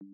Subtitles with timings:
[0.00, 0.10] Hello,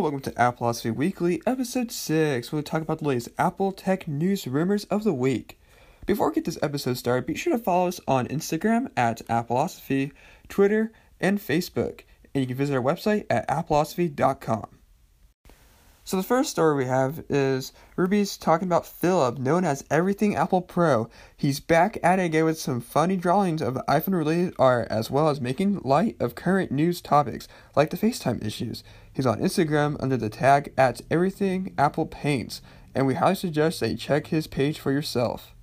[0.00, 2.52] welcome to Appleosophy Weekly, episode 6.
[2.52, 5.58] where We'll talk about the latest Apple tech news rumors of the week.
[6.04, 10.12] Before we get this episode started, be sure to follow us on Instagram at Appleosophy,
[10.50, 12.02] Twitter, and Facebook.
[12.34, 14.77] And you can visit our website at appleosophy.com.
[16.08, 20.62] So the first story we have is Ruby's talking about Philip, known as Everything Apple
[20.62, 21.10] Pro.
[21.36, 25.28] He's back at it again with some funny drawings of iPhone related art, as well
[25.28, 27.46] as making light of current news topics,
[27.76, 28.82] like the FaceTime issues.
[29.12, 32.62] He's on Instagram under the tag at Everything Apple Paints,
[32.94, 35.54] and we highly suggest that you check his page for yourself.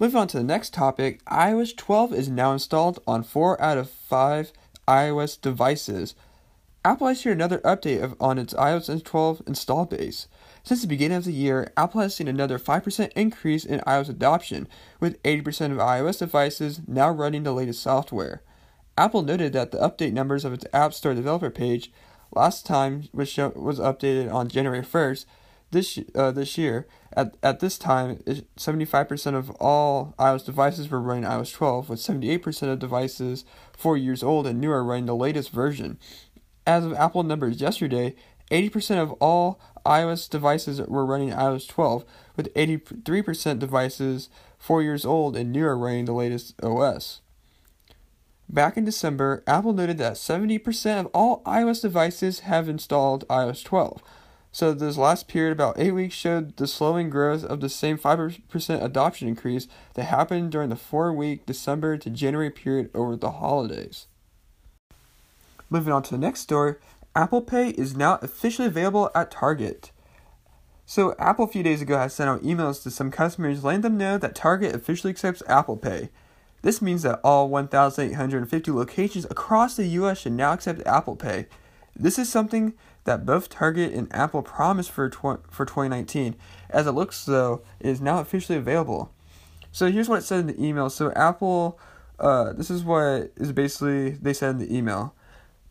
[0.00, 3.88] Moving on to the next topic, iOS 12 is now installed on 4 out of
[3.88, 4.52] 5
[4.88, 6.16] iOS devices.
[6.86, 10.28] Apple has shared another update of, on its iOS 12 install base.
[10.62, 14.68] Since the beginning of the year, Apple has seen another 5% increase in iOS adoption,
[15.00, 18.42] with 80% of iOS devices now running the latest software.
[18.98, 21.90] Apple noted that the update numbers of its App Store developer page
[22.32, 25.24] last time was, show, was updated on January 1st
[25.70, 26.86] this uh, this year.
[27.16, 28.16] At, at this time,
[28.56, 33.44] 75% of all iOS devices were running iOS 12, with 78% of devices
[33.76, 35.98] 4 years old and newer running the latest version.
[36.66, 38.14] As of Apple numbers yesterday,
[38.50, 42.04] 80% of all iOS devices were running iOS 12,
[42.36, 47.20] with 83% devices 4 years old and newer running the latest OS.
[48.48, 54.02] Back in December, Apple noted that 70% of all iOS devices have installed iOS 12.
[54.52, 58.82] So this last period, about 8 weeks, showed the slowing growth of the same 5%
[58.82, 64.06] adoption increase that happened during the 4-week December to January period over the holidays.
[65.74, 66.76] Moving on to the next story,
[67.16, 69.90] Apple Pay is now officially available at Target.
[70.86, 73.98] So, Apple a few days ago has sent out emails to some customers letting them
[73.98, 76.10] know that Target officially accepts Apple Pay.
[76.62, 81.46] This means that all 1,850 locations across the US should now accept Apple Pay.
[81.96, 86.36] This is something that both Target and Apple promised for, tw- for 2019.
[86.70, 89.12] As it looks, though, it is now officially available.
[89.72, 90.88] So, here's what it said in the email.
[90.88, 91.80] So, Apple,
[92.20, 95.16] uh, this is what is basically they said in the email.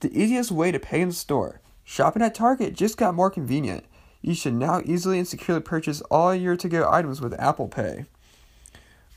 [0.04, 1.62] The easiest way to pay in store.
[1.86, 3.86] Shopping at Target just got more convenient.
[4.22, 8.04] You should now easily and securely purchase all your to go items with Apple Pay.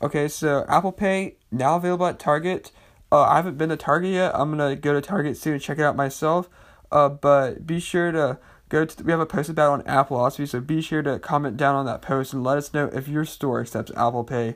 [0.01, 2.71] Okay, so Apple Pay now available at Target.
[3.11, 4.31] Uh, I haven't been to Target yet.
[4.33, 6.49] I'm gonna go to Target soon and check it out myself.
[6.93, 9.03] Uh, but be sure to go to.
[9.03, 11.87] We have a post about on Apple Appleosophy, so be sure to comment down on
[11.87, 14.55] that post and let us know if your store accepts Apple Pay.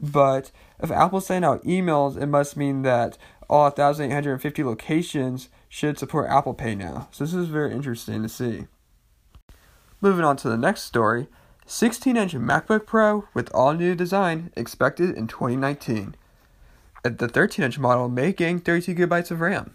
[0.00, 3.18] But if Apple's sending out emails, it must mean that
[3.50, 7.08] all 1,850 locations should support Apple Pay now.
[7.12, 8.66] So this is very interesting to see.
[10.02, 11.28] Moving on to the next story
[11.64, 16.14] 16 inch MacBook Pro with all new design expected in 2019.
[17.04, 19.72] The 13 inch model may gain 32 gigabytes of RAM.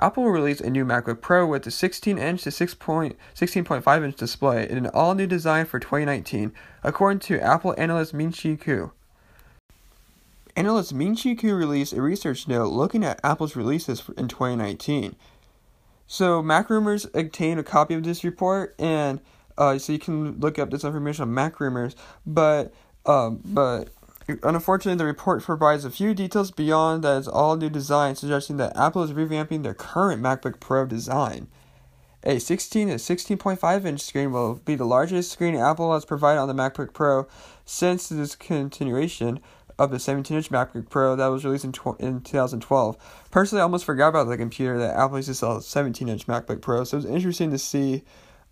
[0.00, 4.68] Apple will release a new MacBook Pro with a 16 inch to 16.5 inch display
[4.68, 8.90] in an all new design for 2019, according to Apple analyst Ming Chi Kuo.
[10.58, 15.14] Analyst Ming Chi Kuo released a research note looking at Apple's releases in 2019.
[16.08, 19.20] So, Mac Rumors obtained a copy of this report, and
[19.56, 21.94] uh, so you can look up this information on Mac Rumors.
[22.26, 22.74] But,
[23.06, 23.90] um, but
[24.42, 28.76] unfortunately, the report provides a few details beyond that it's all new design, suggesting that
[28.76, 31.46] Apple is revamping their current MacBook Pro design.
[32.24, 36.48] A 16 to 16.5 inch screen will be the largest screen Apple has provided on
[36.48, 37.28] the MacBook Pro
[37.64, 39.38] since this continuation
[39.78, 43.28] of the 17 inch MacBook Pro that was released in, tw- in 2012.
[43.30, 46.60] Personally, I almost forgot about the computer that Apple used to sell 17 inch MacBook
[46.60, 48.02] Pro, so it was interesting to see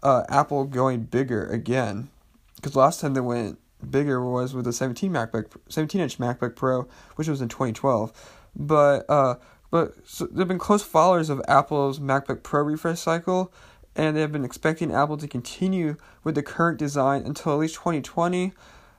[0.03, 2.11] uh, Apple going bigger again.
[2.57, 3.59] Because last time they went
[3.91, 8.13] bigger was with the 17 MacBook 17 inch MacBook Pro, which was in 2012.
[8.55, 9.35] But uh,
[9.71, 13.53] but so they've been close followers of Apple's MacBook Pro refresh cycle,
[13.95, 17.75] and they have been expecting Apple to continue with the current design until at least
[17.75, 18.53] 2020.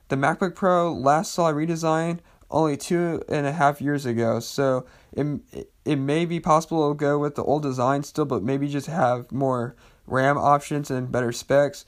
[0.08, 2.20] The MacBook Pro last saw a redesign
[2.50, 7.18] only two and a half years ago, so it, it may be possible to go
[7.18, 9.76] with the old design still, but maybe just have more
[10.06, 11.84] RAM options and better specs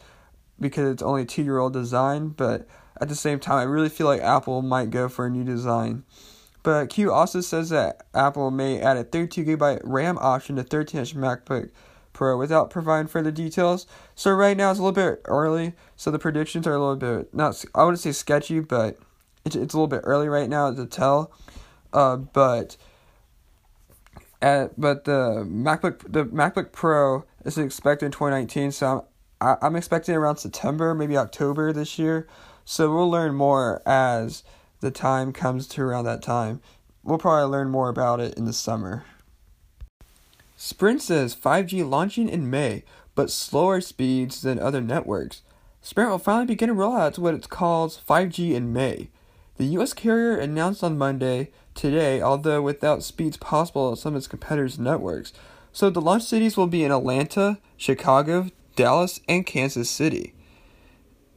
[0.60, 2.28] because it's only a two year old design.
[2.28, 2.66] But
[3.00, 6.04] at the same time, I really feel like Apple might go for a new design.
[6.62, 11.00] But Kuo also says that Apple may add a 32 gigabyte RAM option to 13
[11.00, 11.70] inch MacBook
[12.12, 13.86] Pro without providing further details.
[14.14, 17.32] So right now it's a little bit early, so the predictions are a little bit
[17.34, 18.98] not I wouldn't say sketchy, but
[19.44, 21.32] it's it's a little bit early right now to tell.
[21.92, 22.76] Uh, but
[24.42, 29.06] at but the MacBook the MacBook Pro is expected in 2019, so
[29.40, 32.26] I'm I'm expecting around September, maybe October this year.
[32.64, 34.42] So we'll learn more as
[34.80, 36.60] the time comes to around that time.
[37.02, 39.04] We'll probably learn more about it in the summer.
[40.62, 42.84] Sprint says 5G launching in May,
[43.14, 45.40] but slower speeds than other networks.
[45.80, 49.08] Sprint will finally begin to roll out what it calls 5G in May.
[49.56, 49.94] The U.S.
[49.94, 55.32] carrier announced on Monday today, although without speeds possible on some of its competitors' networks.
[55.72, 60.34] So the launch cities will be in Atlanta, Chicago, Dallas, and Kansas City.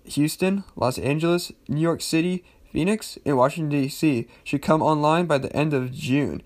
[0.03, 2.43] Houston, Los Angeles, New York City,
[2.73, 4.27] Phoenix, and Washington, D.C.
[4.43, 6.43] should come online by the end of June.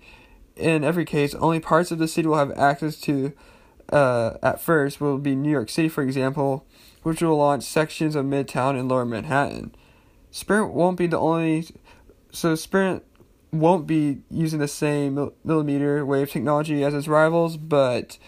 [0.58, 3.32] In every case, only parts of the city will have access to,
[3.92, 6.66] uh, at first, will be New York City, for example,
[7.04, 9.74] which will launch sections of Midtown and Lower Manhattan.
[10.30, 11.66] Sprint won't be the only,
[12.32, 13.04] so Sprint
[13.52, 18.18] won't be using the same millimeter wave technology as its rivals, but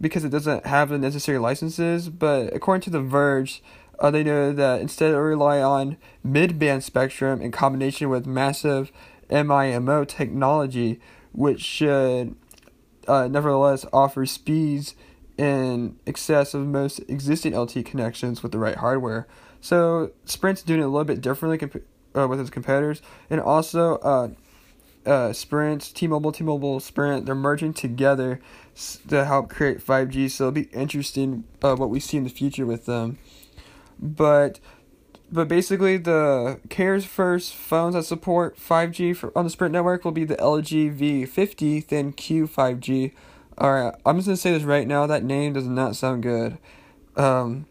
[0.00, 2.10] because it doesn't have the necessary licenses.
[2.10, 3.62] But according to The Verge,
[3.98, 8.92] uh, they know that instead of rely on mid-band spectrum in combination with massive
[9.30, 11.00] MIMO technology,
[11.32, 12.34] which should
[13.06, 14.94] uh, nevertheless offer speeds
[15.36, 19.26] in excess of most existing LTE connections with the right hardware.
[19.60, 21.84] So Sprint's doing it a little bit differently comp-
[22.16, 24.28] uh, with its competitors, and also uh,
[25.06, 28.40] uh, Sprint, T-Mobile, T-Mobile, Sprint, they're merging together
[29.08, 30.30] to help create 5G.
[30.30, 33.18] So it'll be interesting uh, what we see in the future with them.
[33.98, 34.60] But
[35.30, 40.12] but basically the cares first phones that support 5G for, on the Sprint network will
[40.12, 43.12] be the LG V50 ThinQ 5G.
[43.60, 45.06] Alright, I'm just gonna say this right now.
[45.06, 46.58] That name does not sound good.
[47.16, 47.66] Um,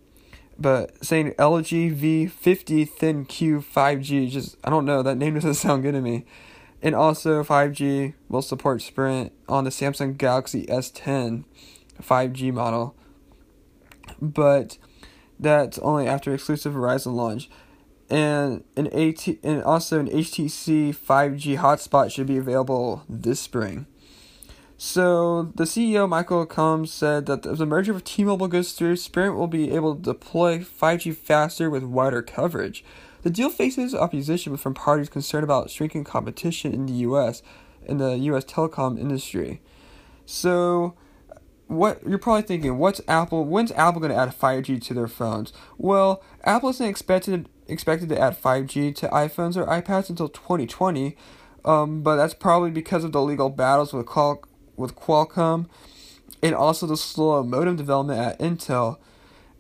[0.59, 5.01] but saying LG V50 ThinQ 5G, just I don't know.
[5.01, 6.25] That name doesn't sound good to me.
[6.81, 11.44] And also 5G will support Sprint on the Samsung Galaxy S10
[12.01, 12.95] 5G model.
[14.21, 14.77] But
[15.39, 17.50] that's only after exclusive Verizon launch.
[18.10, 23.86] And an AT and also an HTC 5G hotspot should be available this spring.
[24.78, 29.36] So the CEO Michael Combes said that if the merger of T-Mobile goes through, Sprint
[29.36, 32.86] will be able to deploy 5G faster with wider coverage.
[33.24, 37.42] The deal faces opposition from parties concerned about shrinking competition in the U.S.
[37.86, 38.45] in the U.S.
[38.45, 39.62] telecom industry.
[40.28, 40.94] So
[41.68, 43.46] what you're probably thinking, what's Apple?
[43.46, 45.54] When's Apple going to add 5G to their phones?
[45.78, 51.18] Well, Apple isn't expected expected to add 5G to iPhones or iPads until 2020,
[51.66, 54.44] um, but that's probably because of the legal battles with Qual-
[54.78, 55.68] with Qualcomm,
[56.42, 58.98] and also the slow modem development at Intel,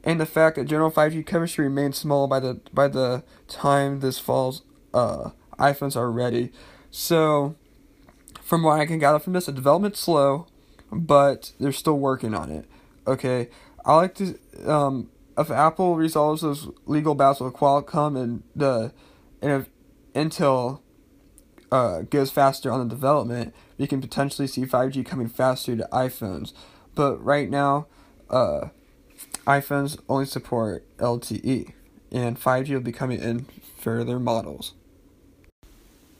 [0.03, 4.19] and the fact that general 5G coverage remains small by the by the time this
[4.19, 4.61] fall's
[4.93, 6.51] uh, iPhones are ready.
[6.89, 7.55] So,
[8.41, 10.47] from what I can gather from this, the development's slow
[10.91, 12.65] but they're still working on it.
[13.05, 13.49] Okay,
[13.85, 18.91] I like to um if Apple resolves those legal battles with Qualcomm and the
[19.41, 19.69] and if
[20.13, 20.81] Intel
[21.71, 26.53] uh goes faster on the development, we can potentially see 5G coming faster to iPhones.
[26.95, 27.87] But right now,
[28.29, 28.69] uh
[29.45, 31.73] iPhones only support LTE
[32.11, 33.45] and 5G will be coming in
[33.77, 34.73] further models.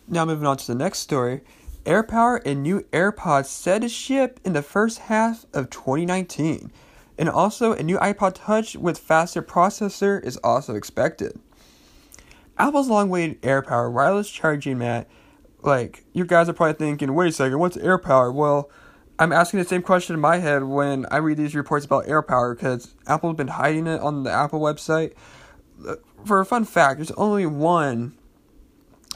[0.07, 1.41] Now moving on to the next story,
[1.87, 6.69] AirPower and new AirPods set to ship in the first half of 2019.
[7.17, 11.39] And also, a new iPod Touch with faster processor is also expected.
[12.57, 15.07] Apple's long awaited AirPower wireless charging mat.
[15.63, 18.33] Like, you guys are probably thinking, wait a second, what's AirPower?
[18.33, 18.69] Well,
[19.17, 22.55] I'm asking the same question in my head when I read these reports about AirPower
[22.55, 25.13] because Apple's been hiding it on the Apple website.
[25.87, 28.13] Uh, for a fun fact, there's only one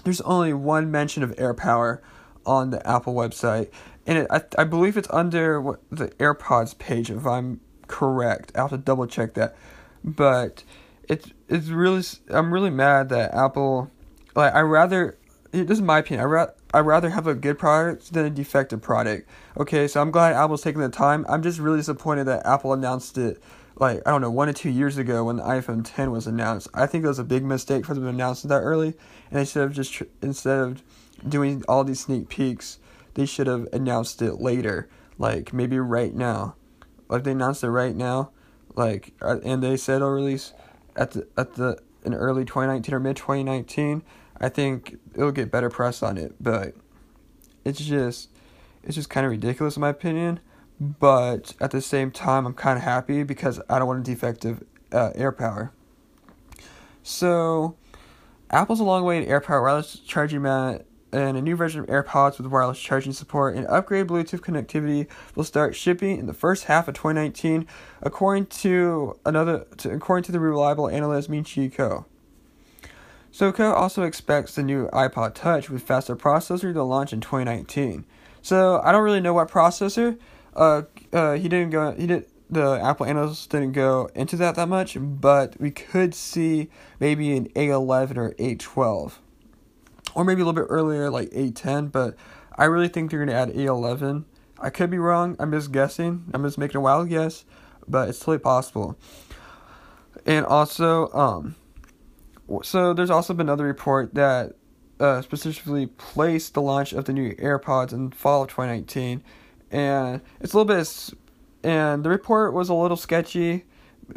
[0.04, 2.00] there's only one mention of AirPower
[2.46, 3.70] on the Apple website,
[4.06, 8.52] and it, I I believe it's under what, the AirPods page if I'm correct.
[8.56, 9.56] I have to double check that,
[10.04, 10.64] but
[11.08, 13.92] it's it's really I'm really mad that Apple
[14.36, 15.18] like I rather
[15.52, 18.82] this is my opinion I rather I rather have a good product than a defective
[18.82, 19.28] product.
[19.58, 21.26] Okay, so I'm glad Apple's taking the time.
[21.28, 23.44] I'm just really disappointed that Apple announced it
[23.76, 26.70] like I don't know one or two years ago when the iPhone 10 was announced.
[26.74, 28.94] I think it was a big mistake for them to announce it that early,
[29.30, 30.84] and instead of just tr- instead of
[31.28, 32.80] doing all these sneak peeks,
[33.13, 36.56] they should have announced it later, like maybe right now.
[37.10, 38.32] Like they announced it right now,
[38.75, 40.54] like uh, and they said it'll release
[40.96, 44.04] at the at the in early 2019 or mid 2019.
[44.40, 46.74] I think it'll get better press on it, but
[47.66, 48.30] it's just
[48.84, 50.40] it's just kind of ridiculous in my opinion.
[50.80, 54.63] But at the same time, I'm kind of happy because I don't want a defective
[54.92, 55.70] uh, AirPower.
[57.04, 57.75] So,
[58.50, 62.38] Apple's a long way to AirPower wireless charging mat and a new version of AirPods
[62.38, 66.88] with wireless charging support and upgraded Bluetooth connectivity will start shipping in the first half
[66.88, 67.68] of 2019,
[68.01, 72.06] according to another to, according to the reliable analyst Ming-Chi Kuo.
[73.34, 78.06] Kuo also expects the new iPod Touch with faster processor to launch in 2019.
[78.41, 80.18] So I don't really know what processor.
[80.56, 81.91] Uh, uh, he didn't go.
[81.91, 82.25] He did.
[82.50, 87.48] The Apple analysts didn't go into that that much, but we could see maybe an
[87.50, 89.13] A11 or A12,
[90.15, 91.91] or maybe a little bit earlier, like A10.
[91.91, 92.15] But
[92.58, 94.25] I really think they're gonna add A11.
[94.60, 95.36] I could be wrong.
[95.39, 96.25] I'm just guessing.
[96.34, 97.46] I'm just making a wild guess,
[97.88, 98.98] but it's totally possible.
[100.25, 101.56] And also, um,
[102.63, 104.53] so there's also been another report that
[105.00, 109.24] uh, specifically placed the launch of the new AirPods in fall of 2019,
[109.72, 111.10] and it's a little bit,
[111.63, 113.65] and the report was a little sketchy,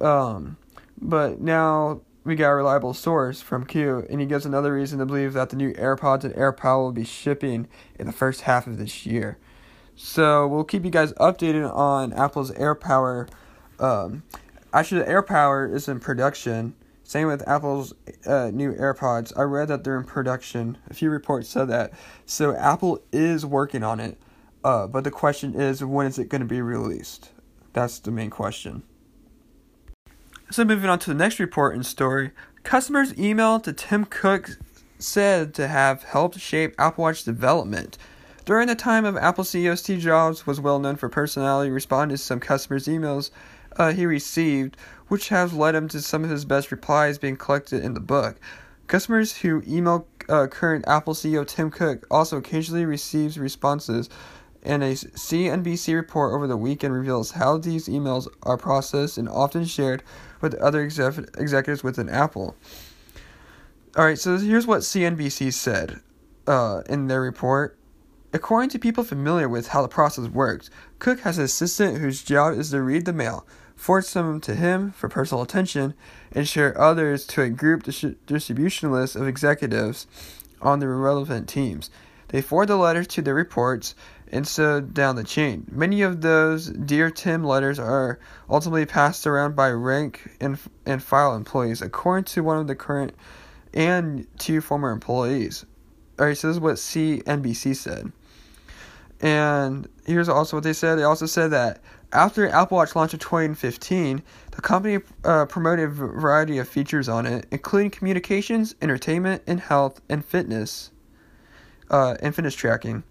[0.01, 0.59] um,
[1.01, 5.07] but now we got a reliable source from Kuo, and he gives another reason to
[5.07, 8.79] believe that the new AirPods and AirPower will be shipping in the first half of
[8.79, 9.39] this year.
[9.95, 13.29] So we'll keep you guys updated on Apple's AirPower.
[13.79, 14.25] Um,
[14.73, 17.93] actually, the AirPower is in production same with Apple's
[18.27, 19.33] uh, new AirPods.
[19.37, 20.79] I read that they're in production.
[20.89, 21.93] A few reports said that.
[22.25, 24.19] So Apple is working on it.
[24.65, 27.31] Uh, but the question is, when is it going to be released?
[27.75, 28.83] That's the main question.
[30.55, 32.31] So moving on to the next report and story.
[32.63, 34.51] Customers' email to Tim Cook
[35.01, 37.99] said to have helped shape Apple Watch development.
[38.45, 42.23] During the time of Apple CEO Steve Jobs was well known for personality responding to
[42.23, 43.33] some customers' emails
[43.79, 44.77] uh, he received,
[45.09, 48.37] which has led him to some of his best replies being collected in the book.
[48.87, 54.09] Customers who email uh, current Apple CEO Tim Cook also occasionally receives responses,
[54.65, 59.65] and a CNBC report over the weekend reveals how these emails are processed and often
[59.65, 60.03] shared
[60.41, 62.57] with other exec- executives within Apple.
[63.97, 66.01] All right, so here's what CNBC said
[66.47, 67.79] uh, in their report.
[68.33, 70.69] According to people familiar with how the process works,
[70.99, 74.91] Cook has an assistant whose job is to read the mail, forward some to him
[74.91, 75.95] for personal attention,
[76.33, 80.09] and share others to a group dis- distribution list of executives
[80.61, 81.91] on the relevant teams.
[82.29, 83.95] They forward the letters to their reports
[84.33, 85.67] and so down the chain.
[85.71, 88.19] Many of those Dear Tim letters are
[88.51, 93.15] ultimately passed around by rank and, and file employees, according to one of the current
[93.73, 95.65] and two former employees.
[96.19, 98.13] Alright, so this is what CNBC said.
[99.21, 100.97] And here's also what they said.
[100.97, 101.81] They also said that
[102.13, 107.27] after Apple Watch launched in 2015, the company uh, promoted a variety of features on
[107.27, 110.93] it, including communications, entertainment, and health and fitness,
[111.91, 113.03] uh, and fitness tracking.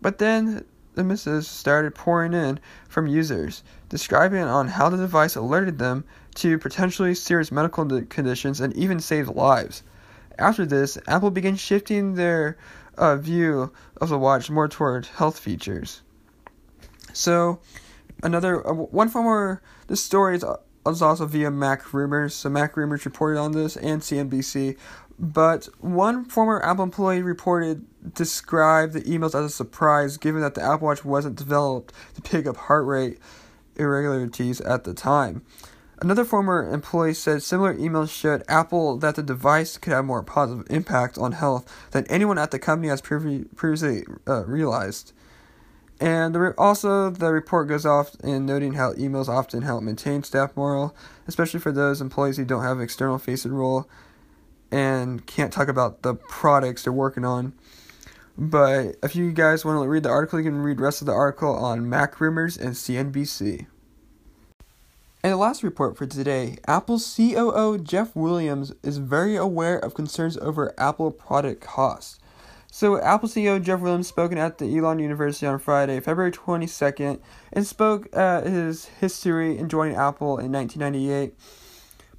[0.00, 0.64] But then
[0.94, 6.04] the messages started pouring in from users, describing on how the device alerted them
[6.36, 9.82] to potentially serious medical conditions and even saved lives.
[10.38, 12.56] After this, Apple began shifting their
[12.98, 16.02] uh, view of the watch more toward health features.
[17.12, 17.60] So,
[18.22, 20.56] another uh, one former this story is, uh,
[20.86, 22.34] is also via Mac Rumors.
[22.34, 24.76] So Mac Rumors reported on this and CNBC.
[25.18, 30.62] But one former Apple employee reported described the emails as a surprise, given that the
[30.62, 33.18] Apple Watch wasn't developed to pick up heart rate
[33.76, 35.42] irregularities at the time.
[36.02, 40.66] Another former employee said similar emails showed Apple that the device could have more positive
[40.68, 45.12] impact on health than anyone at the company has previously uh, realized.
[45.98, 50.94] And also, the report goes off in noting how emails often help maintain staff morale,
[51.26, 53.88] especially for those employees who don't have an external facing role
[54.76, 57.54] and can't talk about the products they're working on.
[58.36, 61.06] But if you guys want to read the article, you can read the rest of
[61.06, 63.66] the article on Mac Rumors and CNBC.
[65.22, 70.36] And the last report for today Apple's COO Jeff Williams is very aware of concerns
[70.36, 72.18] over Apple product costs.
[72.70, 77.18] So, Apple CEO Jeff Williams spoke at the Elon University on Friday, February 22nd,
[77.50, 81.34] and spoke at his history in joining Apple in 1998.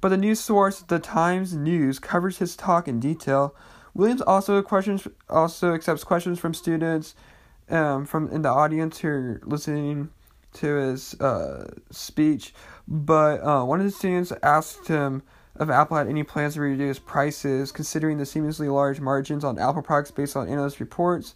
[0.00, 3.54] But the news source, The Times News, covers his talk in detail.
[3.94, 7.14] Williams also questions also accepts questions from students
[7.68, 10.10] um, from in the audience who are listening
[10.54, 12.54] to his uh, speech.
[12.86, 15.22] But uh, one of the students asked him
[15.58, 19.82] if Apple had any plans to reduce prices, considering the seemingly large margins on Apple
[19.82, 21.34] products based on analyst reports.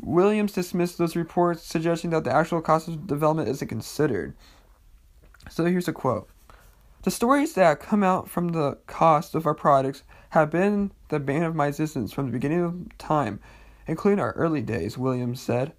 [0.00, 4.34] Williams dismissed those reports, suggesting that the actual cost of development isn't considered.
[5.48, 6.28] So here's a quote
[7.06, 11.44] The stories that come out from the cost of our products have been the bane
[11.44, 13.38] of my existence from the beginning of time,
[13.86, 15.72] including our early days, Williams said.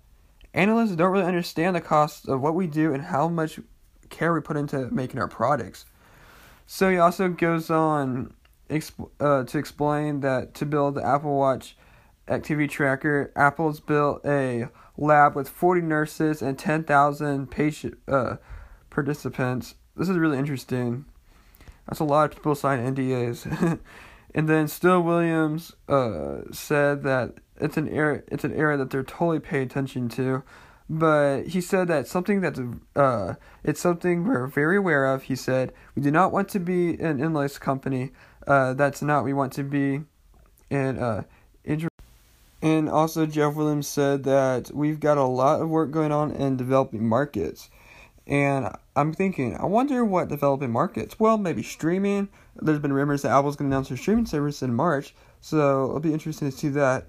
[0.53, 3.59] Analysts don't really understand the cost of what we do and how much
[4.09, 5.83] care we put into making our products.
[6.65, 8.33] So he also goes on
[8.69, 11.75] exp- uh, to explain that to build the Apple Watch
[12.29, 13.33] activity tracker.
[13.35, 18.37] Apple's built a lab with 40 nurses and 10,000 patient uh,
[18.89, 19.75] participants.
[19.97, 21.03] This is really interesting.
[21.87, 23.79] That's a lot of people sign NDAs.
[24.35, 29.03] and then Still Williams uh, said that it's an area it's an area that they're
[29.03, 30.43] totally paying attention to.
[30.89, 32.59] But he said that something that's
[32.95, 35.23] uh it's something we're very aware of.
[35.23, 38.11] He said we do not want to be an endless company.
[38.45, 40.03] Uh, that's not we want to be.
[40.69, 41.23] And uh,
[42.61, 46.57] and also Jeff Williams said that we've got a lot of work going on in
[46.57, 47.69] developing markets.
[48.25, 51.19] And I'm thinking, I wonder what developing markets.
[51.19, 52.29] Well, maybe streaming.
[52.55, 55.99] There's been rumors that Apple's going to announce their streaming service in March, so it'll
[55.99, 57.05] be interesting to see that.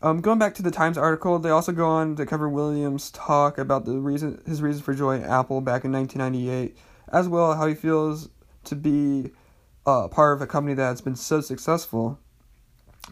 [0.00, 3.58] Um, going back to the Times article, they also go on to cover Williams' talk
[3.58, 6.78] about the reason his reason for joining Apple back in 1998,
[7.12, 8.28] as well how he feels
[8.62, 9.32] to be
[9.86, 12.20] uh, part of a company that's been so successful.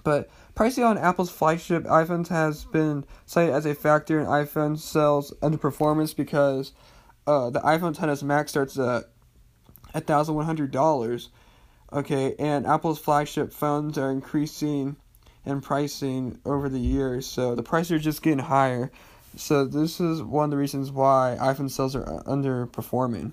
[0.05, 5.35] But pricing on Apple's flagship iPhones has been cited as a factor in iPhone sales
[5.43, 6.73] underperformance because
[7.26, 9.05] uh, the iPhone XS Max starts at
[9.95, 11.29] $1,100.
[11.93, 14.97] Okay, and Apple's flagship phones are increasing
[15.45, 18.91] in pricing over the years, so the prices are just getting higher.
[19.37, 23.33] So this is one of the reasons why iPhone sales are underperforming.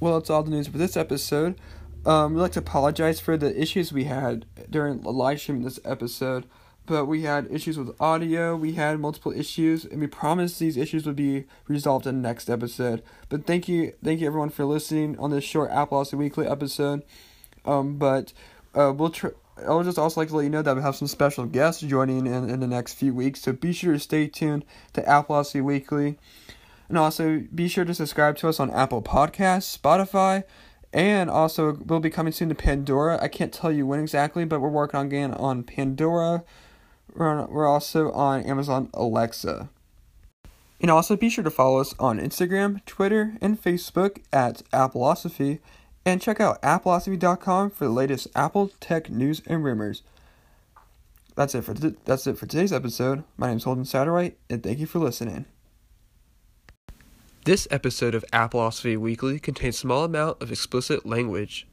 [0.00, 1.58] Well, that's all the news for this episode.
[2.06, 5.80] Um, we'd like to apologize for the issues we had during the live stream this
[5.84, 6.46] episode
[6.88, 11.06] but we had issues with audio, we had multiple issues, and we promised these issues
[11.06, 13.02] would be resolved in the next episode.
[13.28, 17.02] But thank you, thank you everyone for listening on this short Appleosophy Weekly episode.
[17.64, 18.32] Um, but
[18.74, 19.14] uh, we'll.
[19.66, 21.82] I would just also like to let you know that we have some special guests
[21.82, 25.62] joining in, in the next few weeks, so be sure to stay tuned to Appleosophy
[25.62, 26.16] Weekly.
[26.88, 30.44] And also be sure to subscribe to us on Apple Podcasts, Spotify,
[30.92, 33.18] and also we'll be coming soon to Pandora.
[33.20, 36.44] I can't tell you when exactly, but we're working on getting on Pandora.
[37.14, 39.68] We're, also on Amazon Alexa.
[40.80, 45.58] And also be sure to follow us on Instagram, Twitter, and Facebook at Appleosophy,
[46.04, 50.02] and check out appleosophy.com for the latest Apple tech news and rumors.
[51.34, 53.22] That's it for th- that's it for today's episode.
[53.36, 55.44] My name is Holden Satterwhite, and thank you for listening.
[57.44, 61.67] This episode of Appleosophy Weekly contains small amount of explicit language.